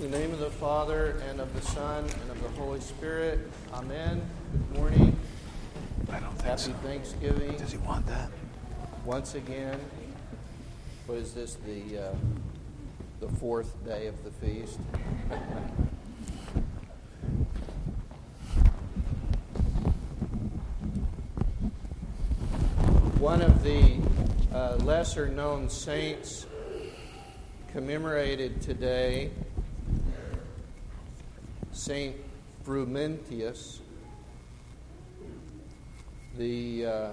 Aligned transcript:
In 0.00 0.10
the 0.10 0.18
name 0.18 0.32
of 0.32 0.40
the 0.40 0.50
Father, 0.50 1.22
and 1.30 1.40
of 1.40 1.54
the 1.54 1.60
Son, 1.68 2.04
and 2.04 2.30
of 2.30 2.42
the 2.42 2.48
Holy 2.60 2.80
Spirit. 2.80 3.38
Amen. 3.72 4.20
Good 4.50 4.80
morning. 4.80 5.16
I 6.10 6.18
don't 6.18 6.32
think 6.32 6.42
Happy 6.42 6.62
so. 6.62 6.72
Thanksgiving. 6.82 7.56
Does 7.56 7.70
he 7.70 7.78
want 7.78 8.04
that? 8.08 8.28
Once 9.04 9.36
again, 9.36 9.78
what 11.06 11.18
is 11.18 11.32
this, 11.32 11.58
the, 11.64 12.06
uh, 12.06 12.14
the 13.20 13.28
fourth 13.36 13.72
day 13.86 14.08
of 14.08 14.24
the 14.24 14.32
feast? 14.32 14.80
One 23.20 23.42
of 23.42 23.62
the 23.62 23.98
uh, 24.52 24.74
lesser 24.82 25.28
known 25.28 25.68
saints 25.68 26.46
commemorated 27.72 28.60
today, 28.60 29.30
Saint 31.74 32.14
Frumentius, 32.64 33.80
the 36.38 36.86
uh, 36.86 37.10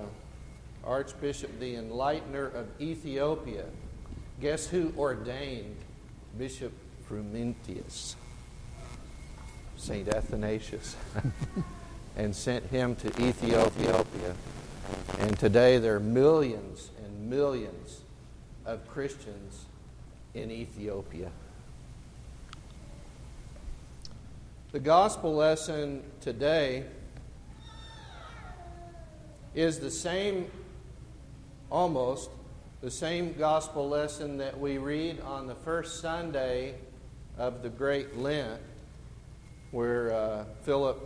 Archbishop, 0.85 1.59
the 1.59 1.75
Enlightener 1.75 2.53
of 2.53 2.67
Ethiopia. 2.79 3.65
Guess 4.39 4.67
who 4.67 4.93
ordained 4.97 5.75
Bishop 6.37 6.71
Frumentius? 7.09 8.15
Saint 9.77 10.07
Athanasius. 10.07 10.95
and 12.15 12.35
sent 12.35 12.65
him 12.67 12.95
to 12.98 13.07
Ethiopia. 13.20 14.05
And 15.20 15.37
today 15.39 15.79
there 15.79 15.95
are 15.95 15.99
millions 15.99 16.91
and 17.03 17.29
millions 17.29 18.01
of 18.65 18.87
Christians 18.87 19.65
in 20.35 20.51
Ethiopia. 20.51 21.31
The 24.71 24.80
gospel 24.80 25.35
lesson 25.35 26.02
today 26.21 26.85
is 29.54 29.79
the 29.79 29.91
same, 29.91 30.49
almost 31.70 32.29
the 32.79 32.90
same 32.90 33.34
gospel 33.34 33.90
lesson 33.90 34.37
that 34.37 34.57
we 34.57 34.77
read 34.77 35.20
on 35.20 35.48
the 35.48 35.55
first 35.55 35.99
Sunday 35.99 36.76
of 37.37 37.63
the 37.63 37.68
Great 37.68 38.18
Lent, 38.18 38.62
where 39.71 40.13
uh, 40.13 40.46
Philip 40.63 41.03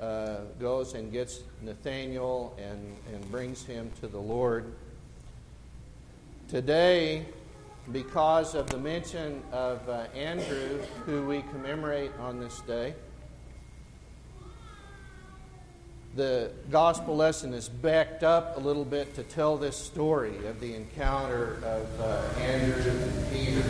uh, 0.00 0.36
goes 0.58 0.94
and 0.94 1.12
gets 1.12 1.40
Nathanael 1.60 2.56
and, 2.56 2.96
and 3.12 3.30
brings 3.30 3.66
him 3.66 3.90
to 4.00 4.08
the 4.08 4.18
Lord. 4.18 4.72
Today, 6.48 7.26
because 7.90 8.54
of 8.54 8.70
the 8.70 8.78
mention 8.78 9.42
of 9.50 9.88
uh, 9.88 10.06
Andrew, 10.14 10.78
who 11.04 11.26
we 11.26 11.42
commemorate 11.50 12.12
on 12.20 12.38
this 12.38 12.60
day, 12.60 12.94
the 16.14 16.52
gospel 16.70 17.16
lesson 17.16 17.54
is 17.54 17.68
backed 17.68 18.22
up 18.22 18.56
a 18.56 18.60
little 18.60 18.84
bit 18.84 19.14
to 19.14 19.22
tell 19.22 19.56
this 19.56 19.76
story 19.76 20.46
of 20.46 20.60
the 20.60 20.74
encounter 20.74 21.56
of 21.64 22.00
uh, 22.00 22.40
Andrew 22.40 22.92
and 22.92 23.32
Peter. 23.32 23.64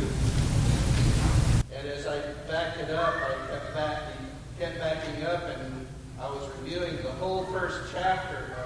And 1.72 1.88
as 1.88 2.06
I 2.06 2.20
backed 2.50 2.80
it 2.80 2.90
up, 2.90 3.14
I 3.14 3.46
kept 3.48 3.74
backing, 3.74 4.26
kept 4.58 4.78
backing 4.78 5.24
up, 5.24 5.42
and 5.44 5.86
I 6.20 6.28
was 6.28 6.50
reviewing 6.60 6.96
the 6.96 7.12
whole 7.12 7.44
first 7.46 7.92
chapter 7.92 8.56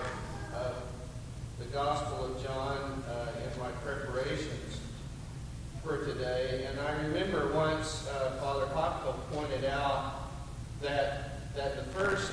of, 0.53 0.57
of 0.57 0.75
the 1.59 1.67
Gospel 1.67 2.25
of 2.25 2.43
John 2.43 3.05
uh, 3.09 3.27
in 3.45 3.61
my 3.61 3.71
preparations 3.85 4.66
for 5.87 6.05
today. 6.05 6.67
And 6.69 6.81
I 6.81 7.01
remember 7.03 7.53
once 7.55 8.09
uh, 8.09 8.33
Father 8.41 8.67
Hopko 8.67 9.15
pointed 9.31 9.65
out 9.65 10.15
that 10.83 11.55
that 11.55 11.77
the 11.77 11.93
first 11.93 12.33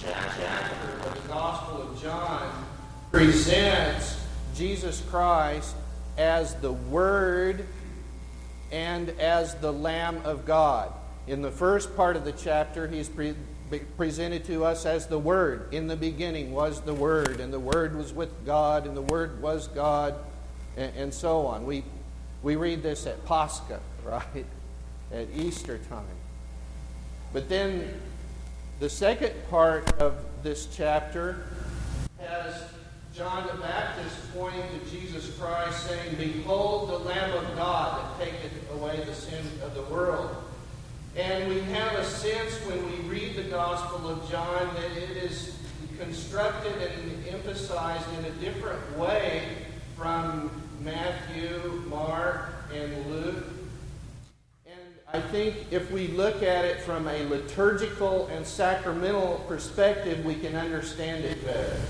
chapter 0.00 1.08
of 1.08 1.22
the 1.22 1.28
Gospel 1.28 1.82
of 1.82 2.00
John 2.00 2.64
presents 3.10 4.24
Jesus 4.54 5.02
Christ 5.10 5.74
as 6.16 6.54
the 6.56 6.72
Word 6.72 7.66
and 8.70 9.10
as 9.20 9.56
the 9.56 9.72
Lamb 9.72 10.22
of 10.24 10.46
God. 10.46 10.90
In 11.26 11.42
the 11.42 11.50
first 11.50 11.94
part 11.96 12.16
of 12.16 12.24
the 12.24 12.32
chapter, 12.32 12.86
he's 12.86 13.08
pre- 13.08 13.34
presented 13.98 14.44
to 14.44 14.64
us 14.64 14.86
as 14.86 15.06
the 15.06 15.18
Word. 15.18 15.74
In 15.74 15.88
the 15.88 15.96
beginning 15.96 16.52
was 16.52 16.80
the 16.80 16.94
Word, 16.94 17.40
and 17.40 17.52
the 17.52 17.60
Word 17.60 17.94
was 17.96 18.14
with 18.14 18.46
God, 18.46 18.86
and 18.86 18.96
the 18.96 19.02
Word 19.02 19.42
was 19.42 19.66
God, 19.68 20.14
and, 20.76 20.96
and 20.96 21.14
so 21.14 21.46
on. 21.46 21.66
We, 21.66 21.84
we 22.42 22.56
read 22.56 22.82
this 22.82 23.06
at 23.06 23.24
Pascha, 23.24 23.80
right? 24.04 24.46
At 25.12 25.28
Easter 25.34 25.78
time. 25.88 26.04
But 27.32 27.48
then 27.48 28.00
the 28.80 28.90
second 28.90 29.32
part 29.48 29.92
of 30.00 30.16
this 30.42 30.66
chapter 30.74 31.44
has 32.18 32.64
John 33.14 33.46
the 33.46 33.62
Baptist 33.62 34.16
pointing 34.34 34.62
to 34.62 34.90
Jesus 34.90 35.36
Christ, 35.38 35.86
saying, 35.86 36.16
Behold 36.16 36.90
the 36.90 36.98
Lamb 36.98 37.32
of 37.32 37.56
God 37.56 38.18
that 38.18 38.24
taketh 38.24 38.72
away 38.72 39.02
the 39.04 39.14
sin 39.14 39.44
of 39.62 39.74
the 39.74 39.82
world. 39.82 40.34
And 41.14 41.48
we 41.48 41.60
have 41.60 41.92
a 41.94 42.04
sense 42.04 42.54
when 42.66 42.84
we 42.90 42.96
read 43.08 43.36
the 43.36 43.42
Gospel 43.44 44.08
of 44.08 44.30
John 44.30 44.74
that 44.74 44.96
it 44.96 45.10
is 45.10 45.54
constructed 45.98 46.74
and 46.74 47.28
emphasized 47.28 48.06
in 48.18 48.24
a 48.24 48.30
different 48.32 48.98
way 48.98 49.42
from 49.96 50.50
Matthew, 50.80 51.84
Mark, 51.88 52.48
and 52.74 53.06
Luke. 53.10 53.44
And 54.66 54.80
I 55.12 55.20
think 55.20 55.66
if 55.70 55.90
we 55.90 56.08
look 56.08 56.42
at 56.42 56.64
it 56.64 56.80
from 56.80 57.06
a 57.08 57.24
liturgical 57.26 58.26
and 58.28 58.46
sacramental 58.46 59.44
perspective, 59.48 60.24
we 60.24 60.34
can 60.34 60.56
understand 60.56 61.24
it 61.24 61.44
better. 61.44 61.80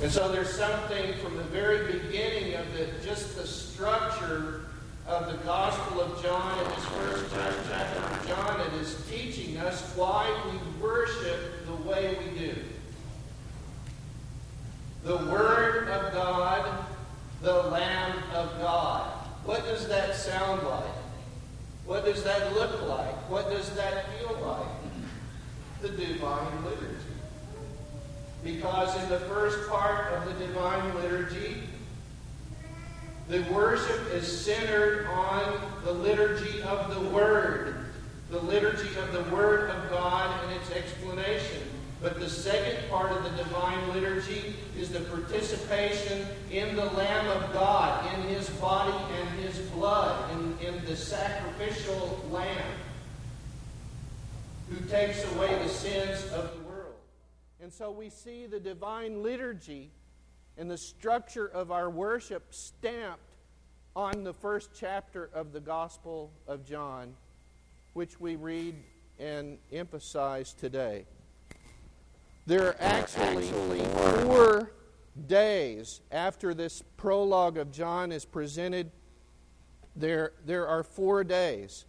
And 0.00 0.12
so 0.12 0.30
there's 0.30 0.54
something 0.54 1.14
from 1.14 1.36
the 1.36 1.42
very 1.44 1.92
beginning 1.92 2.54
of 2.54 2.72
the, 2.74 2.86
just 3.04 3.36
the 3.36 3.46
structure 3.46 4.66
of 5.08 5.26
the 5.26 5.38
Gospel 5.38 6.02
of 6.02 6.22
John 6.22 6.58
in 6.58 6.64
this 6.68 6.84
first 6.84 7.34
chapter 7.70 7.98
of 7.98 8.28
John 8.28 8.58
that 8.58 8.72
is 8.74 9.02
teaching 9.10 9.56
us 9.56 9.82
why 9.96 10.30
we 10.46 10.82
worship 10.82 11.66
the 11.66 11.88
way 11.88 12.16
we 12.18 12.38
do. 12.38 12.54
The 15.02 15.16
Word 15.16 15.88
of 15.88 16.12
God, 16.12 16.37
the 17.40 17.62
Lamb 17.64 18.16
of 18.34 18.58
God. 18.60 19.10
What 19.44 19.64
does 19.64 19.86
that 19.88 20.14
sound 20.14 20.62
like? 20.64 20.94
What 21.86 22.04
does 22.04 22.22
that 22.24 22.52
look 22.54 22.82
like? 22.82 23.14
What 23.30 23.50
does 23.50 23.70
that 23.76 24.06
feel 24.18 24.38
like? 24.42 24.68
The 25.80 25.88
divine 25.90 26.64
liturgy. 26.64 26.94
Because 28.44 28.94
in 29.02 29.08
the 29.08 29.20
first 29.20 29.68
part 29.70 30.12
of 30.12 30.26
the 30.26 30.46
divine 30.46 30.94
liturgy, 30.96 31.62
the 33.28 33.42
worship 33.52 34.12
is 34.12 34.44
centered 34.44 35.06
on 35.06 35.60
the 35.84 35.92
liturgy 35.92 36.62
of 36.62 36.94
the 36.94 37.00
Word, 37.10 37.86
the 38.30 38.40
liturgy 38.40 38.88
of 38.98 39.12
the 39.12 39.22
Word 39.34 39.70
of 39.70 39.90
God 39.90 40.44
and 40.44 40.52
its 40.56 40.70
explanation. 40.70 41.37
But 42.00 42.20
the 42.20 42.28
second 42.28 42.88
part 42.88 43.10
of 43.10 43.24
the 43.24 43.30
divine 43.42 43.92
liturgy 43.92 44.54
is 44.78 44.90
the 44.90 45.00
participation 45.00 46.26
in 46.50 46.76
the 46.76 46.84
Lamb 46.84 47.26
of 47.28 47.52
God, 47.52 48.14
in 48.14 48.22
His 48.22 48.48
body 48.50 48.96
and 49.20 49.40
His 49.40 49.58
blood, 49.70 50.30
in, 50.32 50.58
in 50.66 50.84
the 50.84 50.96
sacrificial 50.96 52.24
Lamb 52.30 52.72
who 54.70 54.84
takes 54.88 55.24
away 55.32 55.58
the 55.62 55.68
sins 55.68 56.24
of 56.32 56.52
the 56.54 56.68
world. 56.68 56.94
And 57.60 57.72
so 57.72 57.90
we 57.90 58.10
see 58.10 58.46
the 58.46 58.60
divine 58.60 59.22
liturgy 59.22 59.90
and 60.56 60.70
the 60.70 60.78
structure 60.78 61.46
of 61.46 61.72
our 61.72 61.88
worship 61.88 62.44
stamped 62.50 63.22
on 63.96 64.24
the 64.24 64.32
first 64.32 64.70
chapter 64.78 65.30
of 65.32 65.52
the 65.52 65.60
Gospel 65.60 66.30
of 66.46 66.64
John, 66.64 67.14
which 67.94 68.20
we 68.20 68.36
read 68.36 68.74
and 69.18 69.58
emphasize 69.72 70.52
today. 70.52 71.04
There 72.48 72.68
are 72.68 72.76
actually 72.80 73.46
four 74.24 74.72
days 75.26 76.00
after 76.10 76.54
this 76.54 76.82
prologue 76.96 77.58
of 77.58 77.70
John 77.70 78.10
is 78.10 78.24
presented. 78.24 78.90
There, 79.94 80.32
there 80.46 80.66
are 80.66 80.82
four 80.82 81.24
days. 81.24 81.84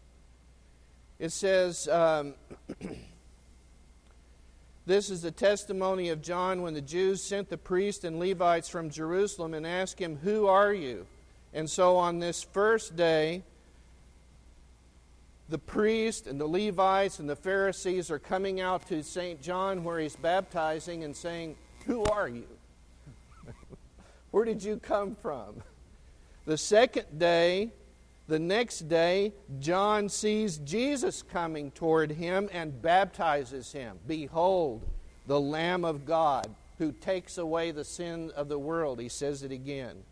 It 1.18 1.32
says, 1.32 1.88
um, 1.88 2.34
This 4.86 5.10
is 5.10 5.22
the 5.22 5.32
testimony 5.32 6.10
of 6.10 6.22
John 6.22 6.62
when 6.62 6.74
the 6.74 6.82
Jews 6.82 7.24
sent 7.24 7.50
the 7.50 7.58
priests 7.58 8.04
and 8.04 8.20
Levites 8.20 8.68
from 8.68 8.90
Jerusalem 8.90 9.54
and 9.54 9.66
asked 9.66 10.00
him, 10.00 10.18
Who 10.24 10.48
are 10.48 10.74
you? 10.74 11.06
And 11.54 11.70
so 11.70 11.96
on 11.96 12.20
this 12.20 12.44
first 12.44 12.98
day, 12.98 13.44
the 15.50 15.58
priest 15.58 16.28
and 16.28 16.40
the 16.40 16.48
Levites 16.48 17.20
and 17.20 17.28
the 17.28 17.36
Pharisees 17.36 18.12
are 18.12 18.20
coming 18.20 18.62
out 18.62 18.88
to 18.88 19.04
St. 19.04 19.42
John 19.42 19.84
where 19.84 20.00
he's 20.00 20.16
baptizing 20.16 21.04
and 21.04 21.16
saying, 21.16 21.56
Who 21.86 22.04
are 22.04 22.28
you? 22.28 22.48
Where 24.32 24.46
did 24.46 24.64
you 24.64 24.78
come 24.78 25.16
from? 25.16 25.64
The 26.46 26.58
second 26.58 27.18
day, 27.18 27.72
The 28.28 28.38
next 28.38 28.88
day, 28.88 29.34
John 29.60 30.08
sees 30.08 30.60
Jesus 30.60 31.24
coming 31.24 31.72
toward 31.72 32.12
him 32.12 32.48
and 32.54 32.80
baptizes 32.80 33.72
him. 33.72 33.98
Behold, 34.06 34.88
the 35.26 35.40
Lamb 35.40 35.84
of 35.84 36.06
God 36.06 36.48
who 36.78 36.92
takes 36.92 37.40
away 37.40 37.72
the 37.72 37.84
sin 37.84 38.32
of 38.36 38.48
the 38.48 38.60
world. 38.60 39.00
He 39.00 39.10
says 39.10 39.42
it 39.42 39.52
again. 39.52 40.04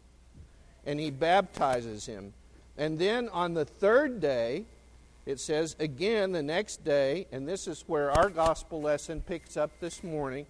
And 0.84 1.00
he 1.00 1.12
baptizes 1.12 2.07
him. 2.07 2.34
And 2.75 2.98
then 2.98 3.30
on 3.30 3.54
the 3.54 3.66
third 3.66 4.19
day, 4.19 4.66
it 5.27 5.41
says 5.41 5.75
again 5.77 6.31
the 6.31 6.41
next 6.41 6.85
day, 6.85 7.27
and 7.33 7.45
this 7.45 7.68
is 7.68 7.83
where 7.85 8.09
our 8.09 8.29
gospel 8.29 8.81
lesson 8.81 9.19
picks 9.19 9.57
up 9.57 9.69
this 9.81 10.01
morning. 10.01 10.45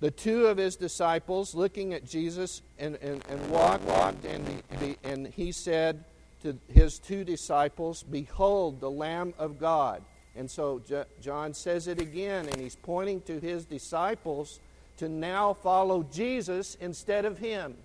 The 0.00 0.10
two 0.10 0.48
of 0.48 0.58
his 0.58 0.76
disciples 0.76 1.54
looking 1.54 1.94
at 1.94 2.04
Jesus 2.04 2.60
and, 2.78 2.96
and, 2.96 3.24
and 3.26 3.50
walked, 3.50 3.84
walked 3.84 4.26
and, 4.26 4.62
he, 4.80 4.98
and 5.02 5.26
he 5.28 5.50
said 5.50 6.04
to 6.42 6.58
his 6.68 6.98
two 6.98 7.24
disciples, 7.24 8.02
Behold, 8.02 8.80
the 8.80 8.90
Lamb 8.90 9.32
of 9.38 9.58
God. 9.58 10.02
And 10.36 10.50
so 10.50 10.82
John 11.22 11.54
says 11.54 11.88
it 11.88 12.02
again, 12.02 12.46
and 12.46 12.60
he's 12.60 12.76
pointing 12.76 13.22
to 13.22 13.40
his 13.40 13.64
disciples 13.64 14.60
to 14.98 15.08
now 15.08 15.54
follow 15.54 16.02
Jesus 16.12 16.76
instead 16.82 17.24
of 17.24 17.38
him. 17.38 17.76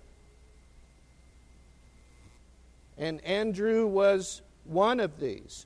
And 2.98 3.24
Andrew 3.24 3.86
was 3.86 4.42
one 4.64 5.00
of 5.00 5.18
these. 5.18 5.64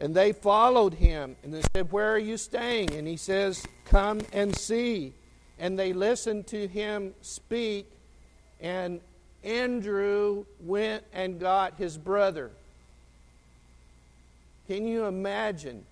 And 0.00 0.14
they 0.14 0.32
followed 0.32 0.94
him. 0.94 1.36
And 1.44 1.54
they 1.54 1.62
said, 1.74 1.92
Where 1.92 2.12
are 2.12 2.18
you 2.18 2.36
staying? 2.36 2.92
And 2.94 3.06
he 3.06 3.16
says, 3.16 3.64
Come 3.84 4.22
and 4.32 4.56
see. 4.56 5.12
And 5.58 5.78
they 5.78 5.92
listened 5.92 6.46
to 6.48 6.66
him 6.66 7.14
speak. 7.20 7.86
And 8.60 9.00
Andrew 9.44 10.46
went 10.60 11.04
and 11.12 11.38
got 11.38 11.74
his 11.76 11.96
brother. 11.98 12.50
Can 14.66 14.86
you 14.86 15.04
imagine? 15.04 15.84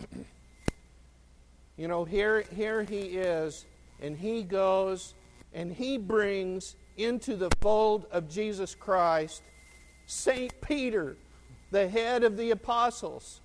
you 1.76 1.88
know, 1.88 2.04
here, 2.04 2.42
here 2.54 2.82
he 2.82 3.00
is, 3.00 3.66
and 4.00 4.16
he 4.16 4.42
goes 4.42 5.14
and 5.56 5.72
he 5.72 5.96
brings 5.96 6.76
into 6.96 7.34
the 7.34 7.50
fold 7.60 8.06
of 8.10 8.28
Jesus 8.28 8.74
Christ 8.74 9.42
St. 10.06 10.52
Peter 10.60 11.16
the 11.70 11.88
head 11.88 12.24
of 12.24 12.36
the 12.36 12.50
apostles, 12.50 13.40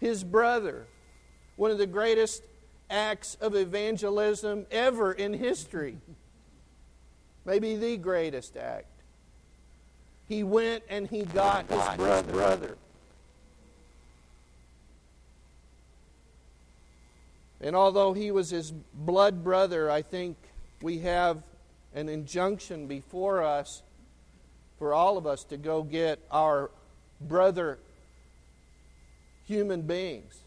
his 0.00 0.24
brother, 0.24 0.86
one 1.56 1.70
of 1.70 1.78
the 1.78 1.86
greatest 1.86 2.42
acts 2.90 3.36
of 3.40 3.54
evangelism 3.54 4.66
ever 4.70 5.12
in 5.12 5.34
history, 5.34 5.98
maybe 7.44 7.76
the 7.76 7.96
greatest 7.96 8.56
act. 8.56 8.86
He 10.28 10.42
went 10.42 10.82
and 10.88 11.06
he 11.06 11.24
got 11.24 11.68
his 11.68 11.96
brother. 11.96 12.32
brother. 12.32 12.76
And 17.60 17.74
although 17.74 18.12
he 18.12 18.30
was 18.30 18.50
his 18.50 18.70
blood 18.70 19.42
brother, 19.42 19.90
I 19.90 20.02
think 20.02 20.36
we 20.80 20.98
have 20.98 21.42
an 21.94 22.08
injunction 22.08 22.86
before 22.86 23.42
us 23.42 23.82
for 24.78 24.94
all 24.94 25.16
of 25.16 25.26
us 25.26 25.42
to 25.44 25.56
go 25.56 25.82
get 25.82 26.20
our 26.30 26.70
brother 27.20 27.78
human 29.46 29.82
beings, 29.82 30.40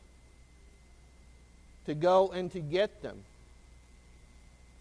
to 1.85 1.95
go 1.95 2.29
and 2.29 2.51
to 2.51 2.59
get 2.59 3.01
them. 3.01 3.23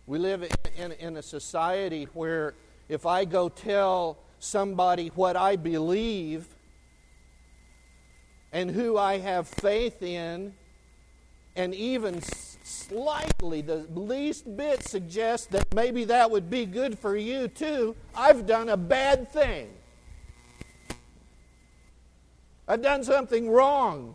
We 0.06 0.18
live 0.18 0.42
in, 0.42 0.50
in, 0.76 0.92
in, 0.92 1.16
a 1.16 1.22
society 1.22 2.06
where 2.14 2.54
if 2.88 3.06
I 3.06 3.24
go 3.24 3.48
tell 3.48 4.18
somebody 4.38 5.08
what 5.14 5.36
I 5.36 5.56
believe 5.56 6.46
and 8.52 8.70
who 8.70 8.98
I 8.98 9.18
have 9.18 9.46
faith 9.48 10.02
in, 10.02 10.52
and 11.56 11.74
even 11.74 12.20
slightly, 12.62 13.60
the 13.60 13.86
least 13.94 14.56
bit 14.56 14.82
suggests 14.86 15.46
that 15.48 15.74
maybe 15.74 16.04
that 16.04 16.30
would 16.30 16.50
be 16.50 16.66
good 16.66 16.98
for 16.98 17.16
you 17.16 17.48
too, 17.48 17.96
I've 18.14 18.46
done 18.46 18.68
a 18.68 18.76
bad 18.76 19.30
thing. 19.30 19.70
I've 22.70 22.82
done 22.82 23.02
something 23.02 23.50
wrong. 23.50 24.14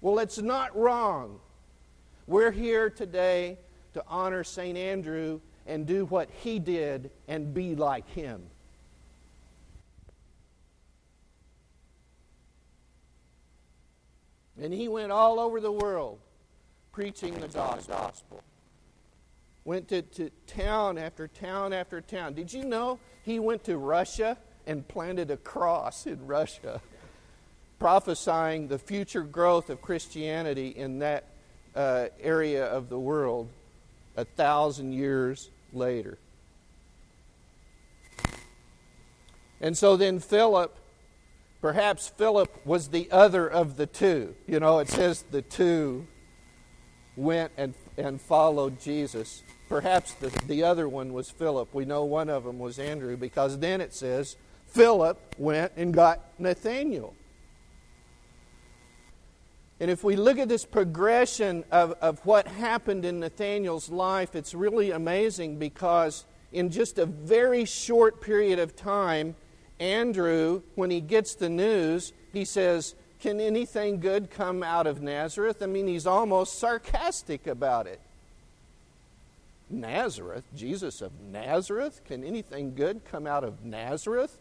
Well, 0.00 0.20
it's 0.20 0.38
not 0.38 0.78
wrong. 0.78 1.40
We're 2.28 2.52
here 2.52 2.88
today 2.88 3.58
to 3.94 4.04
honor 4.06 4.44
St. 4.44 4.78
Andrew 4.78 5.40
and 5.66 5.86
do 5.86 6.04
what 6.04 6.30
he 6.30 6.60
did 6.60 7.10
and 7.26 7.52
be 7.52 7.74
like 7.74 8.08
him. 8.10 8.42
And 14.62 14.72
he 14.72 14.86
went 14.86 15.10
all 15.10 15.40
over 15.40 15.60
the 15.60 15.72
world 15.72 16.20
preaching 16.92 17.34
the 17.40 17.48
gospel. 17.48 18.44
Went 19.64 19.88
to, 19.88 20.02
to 20.02 20.30
town 20.46 20.96
after 20.96 21.26
town 21.26 21.72
after 21.72 22.00
town. 22.00 22.34
Did 22.34 22.52
you 22.52 22.64
know 22.64 23.00
he 23.24 23.40
went 23.40 23.64
to 23.64 23.76
Russia? 23.76 24.38
And 24.66 24.86
planted 24.86 25.30
a 25.30 25.36
cross 25.36 26.06
in 26.06 26.26
Russia, 26.26 26.80
prophesying 27.78 28.68
the 28.68 28.78
future 28.78 29.22
growth 29.22 29.70
of 29.70 29.80
Christianity 29.80 30.68
in 30.68 30.98
that 31.00 31.24
uh, 31.74 32.06
area 32.20 32.66
of 32.66 32.88
the 32.88 32.98
world 32.98 33.48
a 34.16 34.24
thousand 34.24 34.92
years 34.92 35.50
later. 35.72 36.18
And 39.60 39.76
so 39.76 39.96
then 39.96 40.18
Philip, 40.20 40.76
perhaps 41.60 42.08
Philip 42.08 42.66
was 42.66 42.88
the 42.88 43.10
other 43.10 43.46
of 43.46 43.76
the 43.76 43.86
two. 43.86 44.34
You 44.46 44.60
know, 44.60 44.78
it 44.78 44.88
says 44.88 45.24
the 45.30 45.42
two 45.42 46.06
went 47.16 47.52
and, 47.56 47.74
and 47.96 48.20
followed 48.20 48.80
Jesus. 48.80 49.42
Perhaps 49.68 50.14
the, 50.14 50.28
the 50.46 50.62
other 50.62 50.88
one 50.88 51.12
was 51.12 51.30
Philip. 51.30 51.74
We 51.74 51.84
know 51.84 52.04
one 52.04 52.30
of 52.30 52.44
them 52.44 52.58
was 52.58 52.78
Andrew 52.78 53.16
because 53.16 53.58
then 53.58 53.80
it 53.80 53.94
says 53.94 54.36
Philip 54.70 55.18
went 55.38 55.72
and 55.76 55.92
got 55.92 56.20
Nathanael. 56.38 57.14
And 59.80 59.90
if 59.90 60.04
we 60.04 60.14
look 60.14 60.38
at 60.38 60.48
this 60.48 60.66
progression 60.66 61.64
of, 61.72 61.92
of 62.02 62.24
what 62.26 62.46
happened 62.46 63.04
in 63.04 63.20
Nathanael's 63.20 63.88
life, 63.88 64.36
it's 64.36 64.54
really 64.54 64.90
amazing 64.90 65.58
because 65.58 66.26
in 66.52 66.70
just 66.70 66.98
a 66.98 67.06
very 67.06 67.64
short 67.64 68.20
period 68.20 68.58
of 68.58 68.76
time, 68.76 69.34
Andrew, 69.78 70.62
when 70.74 70.90
he 70.90 71.00
gets 71.00 71.34
the 71.34 71.48
news, 71.48 72.12
he 72.32 72.44
says, 72.44 72.94
Can 73.20 73.40
anything 73.40 74.00
good 74.00 74.30
come 74.30 74.62
out 74.62 74.86
of 74.86 75.00
Nazareth? 75.00 75.62
I 75.62 75.66
mean, 75.66 75.86
he's 75.86 76.06
almost 76.06 76.58
sarcastic 76.58 77.46
about 77.46 77.86
it. 77.86 78.00
Nazareth? 79.70 80.44
Jesus 80.54 81.00
of 81.00 81.12
Nazareth? 81.20 82.02
Can 82.04 82.22
anything 82.22 82.74
good 82.74 83.04
come 83.06 83.26
out 83.26 83.44
of 83.44 83.64
Nazareth? 83.64 84.38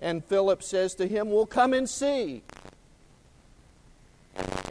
And 0.00 0.24
Philip 0.24 0.62
says 0.62 0.94
to 0.96 1.08
him, 1.08 1.30
Well, 1.30 1.46
come 1.46 1.72
and 1.72 1.88
see. 1.88 2.42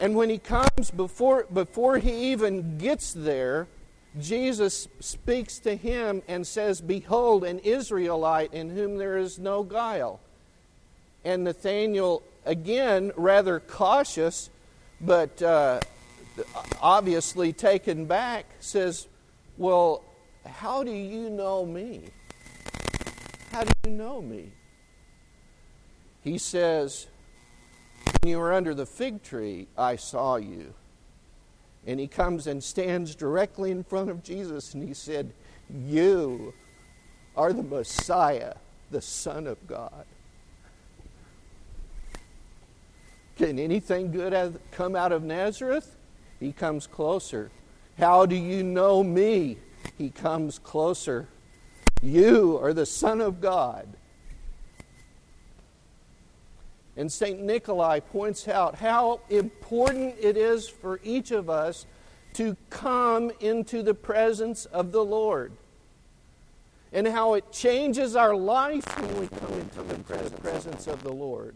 And 0.00 0.14
when 0.14 0.30
he 0.30 0.38
comes, 0.38 0.90
before, 0.94 1.46
before 1.52 1.98
he 1.98 2.32
even 2.32 2.78
gets 2.78 3.12
there, 3.12 3.66
Jesus 4.18 4.88
speaks 5.00 5.58
to 5.60 5.76
him 5.76 6.22
and 6.28 6.46
says, 6.46 6.80
Behold, 6.80 7.44
an 7.44 7.58
Israelite 7.60 8.54
in 8.54 8.70
whom 8.70 8.96
there 8.96 9.18
is 9.18 9.38
no 9.38 9.62
guile. 9.62 10.20
And 11.24 11.44
Nathanael, 11.44 12.22
again, 12.46 13.12
rather 13.16 13.60
cautious, 13.60 14.50
but 15.00 15.42
uh, 15.42 15.80
obviously 16.80 17.52
taken 17.52 18.06
back, 18.06 18.46
says, 18.60 19.08
Well, 19.56 20.02
how 20.46 20.82
do 20.84 20.92
you 20.92 21.28
know 21.28 21.66
me? 21.66 22.04
How 23.50 23.64
do 23.64 23.72
you 23.84 23.90
know 23.90 24.22
me? 24.22 24.52
He 26.28 26.36
says, 26.36 27.06
When 28.20 28.30
you 28.30 28.38
were 28.38 28.52
under 28.52 28.74
the 28.74 28.84
fig 28.84 29.22
tree, 29.22 29.66
I 29.78 29.96
saw 29.96 30.36
you. 30.36 30.74
And 31.86 31.98
he 31.98 32.06
comes 32.06 32.46
and 32.46 32.62
stands 32.62 33.14
directly 33.14 33.70
in 33.70 33.82
front 33.82 34.10
of 34.10 34.22
Jesus 34.22 34.74
and 34.74 34.86
he 34.86 34.92
said, 34.92 35.32
You 35.70 36.52
are 37.34 37.54
the 37.54 37.62
Messiah, 37.62 38.56
the 38.90 39.00
Son 39.00 39.46
of 39.46 39.66
God. 39.66 40.04
Can 43.36 43.58
anything 43.58 44.12
good 44.12 44.60
come 44.70 44.94
out 44.94 45.12
of 45.12 45.22
Nazareth? 45.22 45.96
He 46.40 46.52
comes 46.52 46.86
closer. 46.86 47.50
How 47.96 48.26
do 48.26 48.36
you 48.36 48.62
know 48.62 49.02
me? 49.02 49.56
He 49.96 50.10
comes 50.10 50.58
closer. 50.58 51.26
You 52.02 52.58
are 52.62 52.74
the 52.74 52.84
Son 52.84 53.22
of 53.22 53.40
God. 53.40 53.88
And 56.98 57.10
St. 57.10 57.40
Nikolai 57.40 58.00
points 58.00 58.48
out 58.48 58.74
how 58.74 59.20
important 59.30 60.16
it 60.20 60.36
is 60.36 60.68
for 60.68 61.00
each 61.02 61.30
of 61.30 61.48
us 61.48 61.86
to 62.34 62.56
come 62.68 63.30
into 63.40 63.82
the 63.82 63.94
presence 63.94 64.66
of 64.66 64.92
the 64.92 65.04
Lord. 65.04 65.52
and 66.92 67.06
how 67.06 67.34
it 67.34 67.52
changes 67.52 68.16
our 68.16 68.34
life 68.34 68.84
when 68.98 69.20
we 69.20 69.28
come 69.28 69.52
into 69.54 69.82
the 69.82 70.40
presence 70.40 70.86
of 70.86 71.02
the 71.02 71.12
Lord, 71.12 71.54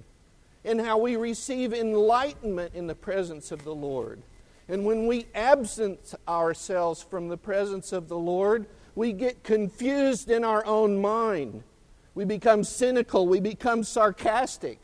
and 0.64 0.80
how 0.80 0.98
we 0.98 1.16
receive 1.16 1.72
enlightenment 1.72 2.74
in 2.74 2.86
the 2.86 2.94
presence 2.94 3.50
of 3.50 3.64
the 3.64 3.74
Lord. 3.74 4.22
And 4.68 4.84
when 4.84 5.06
we 5.06 5.26
absent 5.34 6.14
ourselves 6.28 7.02
from 7.02 7.28
the 7.28 7.36
presence 7.36 7.92
of 7.92 8.08
the 8.08 8.18
Lord, 8.18 8.66
we 8.94 9.12
get 9.12 9.42
confused 9.42 10.30
in 10.30 10.44
our 10.44 10.64
own 10.66 11.00
mind. 11.00 11.62
We 12.14 12.24
become 12.24 12.62
cynical, 12.62 13.26
we 13.26 13.40
become 13.40 13.84
sarcastic. 13.84 14.78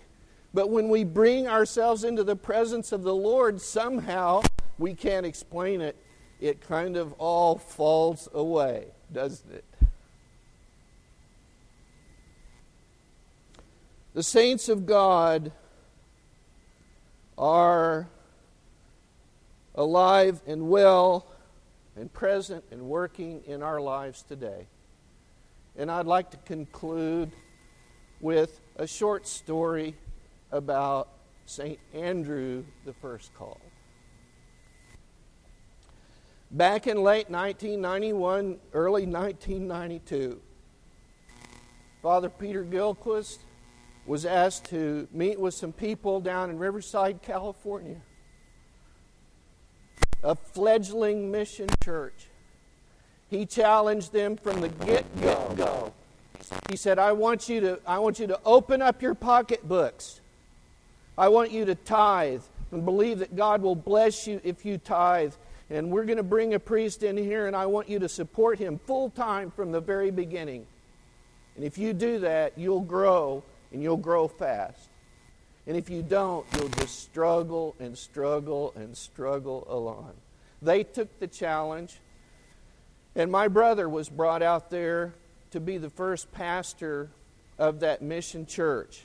But 0.55 0.71
when 0.71 0.89
we 0.89 1.05
bring 1.05 1.47
ourselves 1.47 2.05
into 2.05 2.25
the 2.25 2.37
presence 2.37 2.93
of 2.93 3.03
the 3.03 3.15
Lord, 3.15 3.61
somehow 3.61 4.43
we 4.79 4.95
can't 4.95 5.27
explain 5.27 5.81
it. 5.81 5.97
It 6.41 6.61
kind 6.61 6.97
of 6.97 7.13
all 7.15 7.59
falls 7.59 8.29
away, 8.33 8.87
doesn't 9.13 9.53
it? 9.53 9.65
The 14.15 14.23
saints 14.23 14.69
of 14.69 14.87
God 14.87 15.53
are 17.37 18.09
alive 19.75 20.41
and 20.47 20.69
well 20.69 21.27
and 21.95 22.13
present 22.13 22.65
and 22.71 22.83
working 22.83 23.43
in 23.47 23.63
our 23.63 23.81
lives 23.81 24.23
today. 24.23 24.67
And 25.77 25.91
I'd 25.91 26.07
like 26.07 26.31
to 26.31 26.37
conclude 26.39 27.31
with 28.21 28.61
a 28.77 28.87
short 28.87 29.29
story 29.29 29.95
about 30.53 31.09
St. 31.47 31.79
Andrew 31.95 32.65
the 32.85 32.93
First 32.93 33.35
Called. 33.35 33.61
Back 36.51 36.87
in 36.87 37.03
late 37.03 37.29
1991, 37.29 38.59
early 38.73 39.07
1992, 39.07 40.41
Father 42.03 42.31
Peter 42.31 42.65
Gillquist 42.65 43.39
was 44.07 44.25
asked 44.25 44.65
to 44.67 45.07
meet 45.13 45.39
with 45.39 45.53
some 45.53 45.73
people 45.73 46.21
down 46.21 46.49
in 46.49 46.59
Riverside, 46.59 47.21
California, 47.21 48.01
a 50.23 50.35
fledgling 50.35 51.31
mission 51.31 51.69
church. 51.85 52.29
He 53.29 53.45
challenged 53.45 54.15
them 54.15 54.39
from 54.39 54.63
the 54.63 54.71
get 54.71 55.05
go. 55.21 55.93
He 56.71 56.77
said, 56.77 56.99
I 56.99 57.13
want, 57.13 57.49
you 57.51 57.61
to, 57.61 57.81
I 57.87 57.99
want 57.99 58.19
you 58.19 58.27
to 58.29 58.41
open 58.47 58.81
up 58.81 59.03
your 59.03 59.15
pocketbooks. 59.15 60.23
I 61.19 61.29
want 61.29 61.51
you 61.51 61.65
to 61.65 61.75
tithe 61.75 62.43
and 62.71 62.85
believe 62.85 63.19
that 63.19 63.35
God 63.35 63.61
will 63.61 63.75
bless 63.75 64.29
you 64.29 64.41
if 64.45 64.65
you 64.65 64.79
tithe. 64.79 65.35
And 65.69 65.91
we're 65.91 66.05
going 66.05 66.19
to 66.19 66.23
bring 66.23 66.55
a 66.55 66.61
priest 66.61 67.03
in 67.03 67.17
here, 67.17 67.49
and 67.49 67.57
I 67.57 67.67
want 67.67 67.89
you 67.89 67.99
to 67.99 68.09
support 68.09 68.59
him 68.59 68.79
full 68.87 69.11
time 69.11 69.51
from 69.51 69.73
the 69.73 69.81
very 69.81 70.13
beginning. 70.13 70.67
And 71.57 71.65
if 71.65 71.77
you 71.77 71.93
do 71.93 72.21
that, 72.21 72.57
you'll 72.57 72.81
grow 72.81 73.43
and 73.73 73.83
you'll 73.83 73.97
grow 73.97 74.29
fast. 74.29 74.89
And 75.67 75.77
if 75.77 75.91
you 75.91 76.03
don't, 76.03 76.47
you'll 76.55 76.69
just 76.69 77.01
struggle 77.03 77.75
and 77.81 77.99
struggle 77.99 78.73
and 78.77 78.97
struggle 78.97 79.67
along. 79.69 80.13
They 80.63 80.85
took 80.85 81.19
the 81.19 81.27
challenge, 81.27 81.99
and 83.17 83.31
my 83.31 83.49
brother 83.49 83.89
was 83.89 84.09
brought 84.09 84.43
out 84.43 84.71
there 84.71 85.15
to 85.51 85.61
be 85.61 85.79
the 85.79 85.91
first 85.91 86.31
pastor 86.33 87.11
of 87.59 87.81
that 87.81 88.03
mission 88.03 88.47
church. 88.47 89.03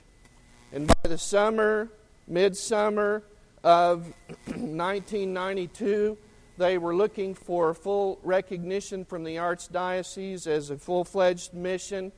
And 0.71 0.87
by 0.87 1.09
the 1.09 1.17
summer, 1.17 1.89
midsummer 2.27 3.23
of 3.63 4.05
1992, 4.45 6.17
they 6.57 6.77
were 6.77 6.95
looking 6.95 7.33
for 7.33 7.73
full 7.73 8.19
recognition 8.23 9.05
from 9.05 9.23
the 9.23 9.37
Archdiocese 9.37 10.45
as 10.47 10.69
a 10.69 10.77
full 10.77 11.03
fledged 11.03 11.53
mission 11.53 12.11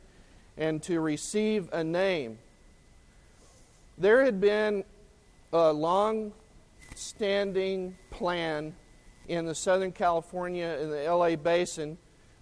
and 0.58 0.82
to 0.84 1.00
receive 1.00 1.70
a 1.72 1.84
name. 1.84 2.38
There 3.98 4.24
had 4.24 4.42
been 4.42 4.84
a 5.54 5.72
long 5.72 6.34
standing 6.96 7.98
plan 8.12 8.76
in 9.28 9.46
the 9.46 9.56
Southern 9.56 9.92
California 9.92 10.78
in 10.82 10.90
the 10.90 11.04
LA 11.04 11.36
basin 11.36 11.98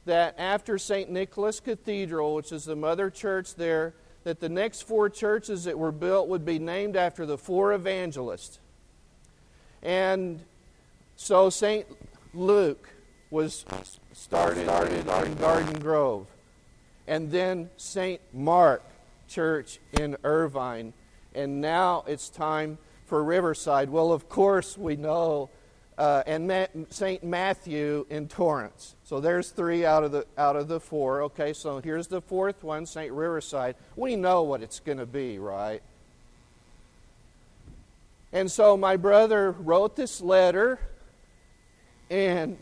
that 0.06 0.36
after 0.38 0.78
St. 0.78 1.10
Nicholas 1.10 1.60
Cathedral, 1.60 2.36
which 2.36 2.52
is 2.52 2.66
the 2.66 2.76
mother 2.76 3.10
church 3.10 3.56
there, 3.56 3.94
that 4.24 4.40
the 4.40 4.50
next 4.50 4.82
four 4.84 5.10
churches 5.10 5.66
that 5.66 5.78
were 5.78 5.92
built 5.92 6.28
would 6.28 6.46
be 6.46 6.60
named 6.60 6.96
after 6.96 7.26
the 7.26 7.38
four 7.38 7.74
evangelists. 7.74 8.60
And 9.82 10.40
so 11.16 11.50
St. 11.50 11.86
Luke 12.34 12.90
was 13.30 13.66
started, 14.14 14.64
started 14.64 15.00
in 15.00 15.36
Garden 15.36 15.80
Grove 15.80 16.28
and 17.08 17.32
then 17.32 17.70
St. 17.78 18.22
Mark 18.34 18.84
Church 19.28 19.80
in 20.00 20.16
Irvine. 20.24 20.94
And 21.36 21.62
now 21.62 22.04
it's 22.08 22.30
time 22.30 22.78
for 23.06 23.24
Riverside. 23.24 23.90
Well, 23.90 24.12
of 24.12 24.30
course, 24.30 24.78
we 24.78 24.96
know, 24.96 25.50
uh, 25.98 26.24
and 26.26 26.48
Ma- 26.48 26.66
St. 26.90 27.24
Matthew 27.24 28.06
in 28.10 28.28
Torrance. 28.28 28.96
So 29.04 29.20
there's 29.20 29.50
three 29.50 29.86
out 29.86 30.04
of 30.04 30.12
the 30.12 30.26
out 30.38 30.56
of 30.56 30.68
the 30.68 30.80
four. 30.80 31.24
Okay, 31.24 31.54
so 31.54 31.80
here's 31.80 32.08
the 32.08 32.22
fourth 32.22 32.64
one, 32.64 32.86
St. 32.86 33.12
Riverside. 33.12 33.76
We 33.96 34.16
know 34.16 34.44
what 34.44 34.62
it's 34.62 34.80
going 34.80 34.98
to 34.98 35.06
be, 35.06 35.40
right? 35.40 35.82
And 38.32 38.52
so 38.52 38.76
my 38.76 38.96
brother 38.96 39.52
wrote 39.52 39.96
this 39.96 40.20
letter 40.20 40.80
and 42.10 42.58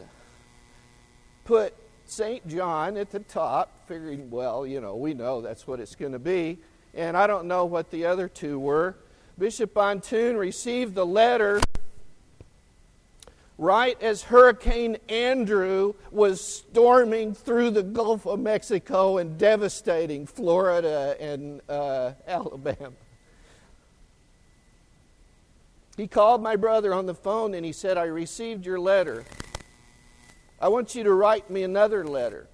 put 1.46 1.74
St. 2.06 2.46
John 2.46 2.98
at 2.98 3.10
the 3.10 3.20
top, 3.20 3.88
figuring, 3.88 4.30
well, 4.30 4.68
you 4.68 4.82
know, 4.82 4.98
we 4.98 5.14
know 5.14 5.40
that's 5.40 5.66
what 5.66 5.80
it's 5.80 5.96
going 5.96 6.12
to 6.12 6.20
be. 6.20 6.60
And 6.94 7.16
I 7.16 7.26
don't 7.26 7.46
know 7.46 7.64
what 7.64 7.90
the 7.90 8.06
other 8.06 8.28
two 8.28 8.60
were. 8.60 8.98
Bishop 9.40 9.74
Antoun 9.76 10.38
received 10.38 10.94
the 10.94 11.06
letter 11.06 11.62
right 13.62 14.02
as 14.02 14.24
Hurricane 14.24 14.98
Andrew 15.08 15.94
was 16.10 16.44
storming 16.44 17.36
through 17.36 17.70
the 17.70 17.84
Gulf 17.84 18.26
of 18.26 18.40
Mexico 18.40 19.20
and 19.20 19.38
devastating 19.38 20.26
Florida 20.26 21.16
and 21.20 21.62
uh, 21.70 22.14
Alabama. 22.26 22.94
He 25.96 26.08
called 26.08 26.42
my 26.42 26.56
brother 26.56 26.92
on 26.92 27.06
the 27.06 27.14
phone 27.14 27.54
and 27.54 27.64
he 27.64 27.72
said, 27.72 28.00
I 28.00 28.06
received 28.06 28.66
your 28.66 28.80
letter. 28.80 29.26
I 30.60 30.70
want 30.70 30.96
you 30.96 31.04
to 31.04 31.14
write 31.14 31.48
me 31.52 31.62
another 31.62 32.04
letter. 32.04 32.48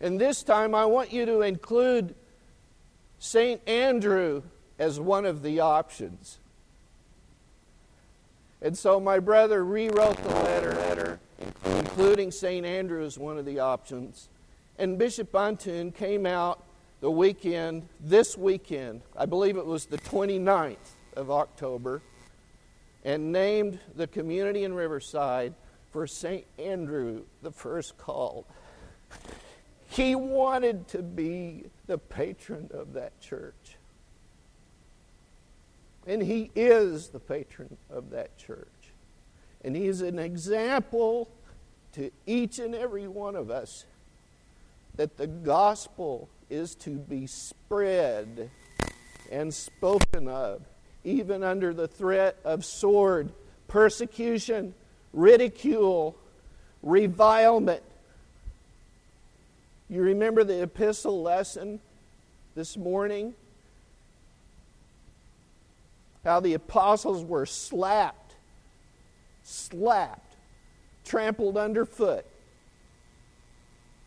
And 0.00 0.18
this 0.18 0.42
time 0.42 0.74
I 0.74 0.86
want 0.86 1.12
you 1.12 1.26
to 1.26 1.42
include 1.42 2.14
St. 3.18 3.60
Andrew 3.68 4.42
as 4.78 4.98
one 4.98 5.26
of 5.26 5.42
the 5.42 5.60
options. 5.60 6.38
And 8.62 8.76
so 8.76 9.00
my 9.00 9.18
brother 9.18 9.64
rewrote 9.64 10.16
the 10.22 10.28
letter, 10.28 10.74
letter 10.74 11.20
including 11.64 12.30
St. 12.30 12.64
Andrew 12.66 13.04
as 13.04 13.18
one 13.18 13.38
of 13.38 13.44
the 13.44 13.58
options. 13.58 14.28
And 14.78 14.98
Bishop 14.98 15.32
Antoun 15.32 15.94
came 15.94 16.26
out 16.26 16.64
the 17.00 17.10
weekend, 17.10 17.88
this 18.00 18.36
weekend, 18.36 19.00
I 19.16 19.26
believe 19.26 19.56
it 19.56 19.64
was 19.64 19.86
the 19.86 19.98
29th 19.98 20.76
of 21.16 21.30
October, 21.30 22.02
and 23.04 23.32
named 23.32 23.80
the 23.96 24.06
community 24.06 24.64
in 24.64 24.74
Riverside 24.74 25.54
for 25.90 26.06
St. 26.06 26.44
Andrew, 26.58 27.22
the 27.42 27.50
first 27.50 27.96
called. 27.96 28.44
He 29.88 30.14
wanted 30.14 30.86
to 30.88 31.02
be 31.02 31.64
the 31.86 31.98
patron 31.98 32.70
of 32.72 32.92
that 32.92 33.18
church. 33.20 33.76
And 36.10 36.20
he 36.20 36.50
is 36.56 37.10
the 37.10 37.20
patron 37.20 37.76
of 37.88 38.10
that 38.10 38.36
church. 38.36 38.66
And 39.62 39.76
he 39.76 39.86
is 39.86 40.00
an 40.02 40.18
example 40.18 41.28
to 41.92 42.10
each 42.26 42.58
and 42.58 42.74
every 42.74 43.06
one 43.06 43.36
of 43.36 43.48
us 43.48 43.84
that 44.96 45.16
the 45.16 45.28
gospel 45.28 46.28
is 46.50 46.74
to 46.74 46.90
be 46.90 47.28
spread 47.28 48.50
and 49.30 49.54
spoken 49.54 50.26
of, 50.26 50.62
even 51.04 51.44
under 51.44 51.72
the 51.72 51.86
threat 51.86 52.40
of 52.44 52.64
sword, 52.64 53.30
persecution, 53.68 54.74
ridicule, 55.12 56.16
revilement. 56.82 57.84
You 59.88 60.02
remember 60.02 60.42
the 60.42 60.60
epistle 60.60 61.22
lesson 61.22 61.78
this 62.56 62.76
morning? 62.76 63.34
How 66.24 66.40
the 66.40 66.54
apostles 66.54 67.24
were 67.24 67.46
slapped, 67.46 68.34
slapped, 69.42 70.36
trampled 71.04 71.56
underfoot, 71.56 72.26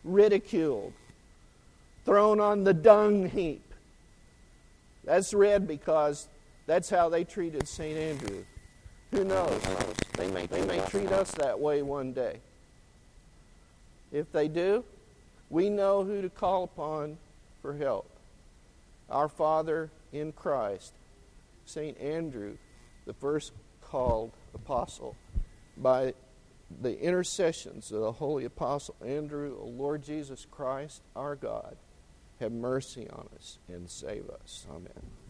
ridiculed, 0.04 0.92
thrown 2.04 2.38
on 2.40 2.64
the 2.64 2.74
dung 2.74 3.28
heap. 3.28 3.62
That's 5.04 5.34
read 5.34 5.66
because 5.66 6.28
that's 6.66 6.88
how 6.88 7.08
they 7.08 7.24
treated 7.24 7.66
St. 7.68 7.98
Andrew. 7.98 8.44
Who 9.10 9.24
knows? 9.24 9.60
They 10.16 10.30
may, 10.30 10.46
they 10.46 10.64
may 10.64 10.80
treat 10.86 11.12
us 11.12 11.30
that 11.32 11.58
way 11.58 11.82
one 11.82 12.12
day. 12.12 12.40
If 14.12 14.30
they 14.32 14.48
do, 14.48 14.84
We 15.50 15.70
know 15.70 16.04
who 16.04 16.22
to 16.22 16.30
call 16.30 16.64
upon 16.64 17.18
for 17.62 17.76
help. 17.76 18.10
Our 19.08 19.28
Father 19.28 19.90
in 20.12 20.32
Christ, 20.32 20.92
St. 21.64 21.98
Andrew, 21.98 22.56
the 23.06 23.14
first 23.14 23.52
called 23.80 24.32
apostle, 24.54 25.16
by 25.76 26.14
the 26.80 26.98
intercessions 27.00 27.92
of 27.92 28.00
the 28.00 28.12
holy 28.12 28.44
apostle 28.44 28.96
Andrew, 29.04 29.56
O 29.60 29.66
Lord 29.66 30.02
Jesus 30.02 30.46
Christ, 30.50 31.02
our 31.14 31.36
God, 31.36 31.76
have 32.40 32.52
mercy 32.52 33.08
on 33.10 33.28
us 33.36 33.58
and 33.68 33.88
save 33.88 34.28
us. 34.30 34.66
Amen. 34.70 35.23